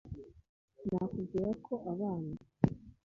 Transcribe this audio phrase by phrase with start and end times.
[0.89, 2.33] nakubwira ko abana